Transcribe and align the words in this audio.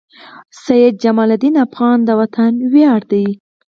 سيد 0.65 0.93
جمال 1.03 1.29
الدین 1.35 1.55
افغان 1.65 1.97
د 2.03 2.09
وطن 2.19 2.51
وياړ 2.73 3.01
دي. 3.11 3.25